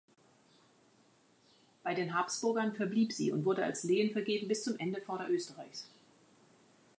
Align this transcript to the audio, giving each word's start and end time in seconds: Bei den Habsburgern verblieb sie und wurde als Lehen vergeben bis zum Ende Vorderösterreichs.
Bei 1.83 1.93
den 1.93 2.15
Habsburgern 2.17 2.73
verblieb 2.73 3.13
sie 3.13 3.31
und 3.31 3.45
wurde 3.45 3.63
als 3.63 3.83
Lehen 3.83 4.09
vergeben 4.11 4.47
bis 4.47 4.63
zum 4.63 4.79
Ende 4.79 4.99
Vorderösterreichs. 4.99 5.85